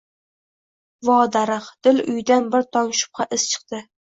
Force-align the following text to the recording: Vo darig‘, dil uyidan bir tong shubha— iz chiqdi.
Vo 1.09 1.17
darig‘, 1.35 1.67
dil 1.89 2.01
uyidan 2.15 2.49
bir 2.57 2.67
tong 2.79 2.91
shubha— 3.03 3.29
iz 3.39 3.47
chiqdi. 3.55 3.85